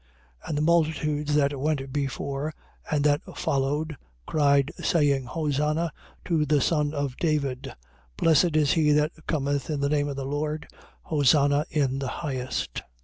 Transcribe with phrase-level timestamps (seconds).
[0.45, 0.49] 21:9.
[0.49, 2.55] And the multitudes that went before
[2.89, 5.91] and that followed cried, saying: Hosanna
[6.25, 7.75] to the son of David:
[8.17, 10.67] Blessed is he that cometh in the name of the Lord:
[11.03, 12.81] Hosanna in the highest.